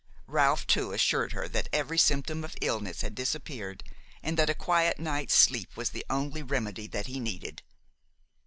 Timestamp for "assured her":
0.93-1.47